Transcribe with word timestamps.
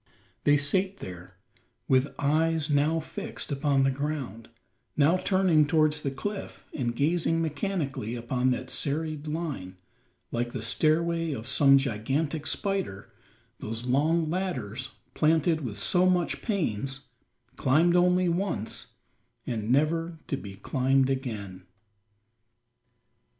There 0.45 0.57
sate 0.57 0.97
they, 0.97 1.15
with 1.87 2.07
eyes 2.17 2.71
now 2.71 2.99
fixed 2.99 3.51
upon 3.51 3.83
the 3.83 3.91
ground, 3.91 4.49
now 4.97 5.15
turning 5.17 5.67
towards 5.67 6.01
the 6.01 6.09
cliff 6.09 6.65
and 6.73 6.95
gazing 6.95 7.39
mechanically 7.39 8.15
upon 8.15 8.49
that 8.49 8.71
serried 8.71 9.27
line, 9.27 9.77
like 10.31 10.53
the 10.53 10.63
stairway 10.63 11.33
of 11.33 11.45
some 11.45 11.77
gigantic 11.77 12.47
spider 12.47 13.13
those 13.59 13.85
long 13.85 14.27
ladders, 14.27 14.89
planted 15.13 15.61
with 15.61 15.77
so 15.77 16.09
much 16.09 16.41
pains, 16.41 17.01
climbed 17.55 17.95
only 17.95 18.27
once, 18.27 18.93
and 19.45 19.69
never 19.71 20.17
to 20.25 20.35
be 20.35 20.55
climbed 20.55 21.11
again! 21.11 21.67